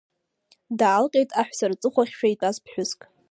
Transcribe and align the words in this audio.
Даалҟьеит 0.79 1.29
аҳәса 1.41 1.65
рҵыхәахьшәа 1.71 2.27
итәаз 2.33 2.57
ԥҳәыск. 2.63 2.99